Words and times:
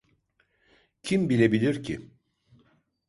Kim 1.03 1.29
bilebilir 1.29 1.83
ki? 1.83 2.09